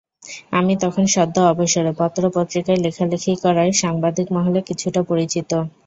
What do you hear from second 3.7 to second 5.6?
সাংবাদিক মহলে কিছুটা পরিচিত।